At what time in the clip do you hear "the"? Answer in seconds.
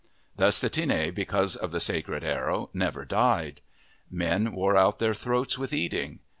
0.59-0.67, 1.69-1.79